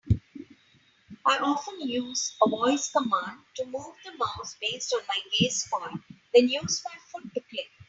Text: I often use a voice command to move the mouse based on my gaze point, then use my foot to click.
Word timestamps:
I 1.27 1.37
often 1.37 1.79
use 1.81 2.35
a 2.43 2.49
voice 2.49 2.89
command 2.89 3.41
to 3.57 3.65
move 3.65 3.93
the 4.03 4.17
mouse 4.17 4.55
based 4.59 4.91
on 4.95 5.01
my 5.07 5.19
gaze 5.37 5.67
point, 5.71 6.01
then 6.33 6.47
use 6.49 6.83
my 6.83 6.97
foot 7.11 7.31
to 7.35 7.39
click. 7.41 7.69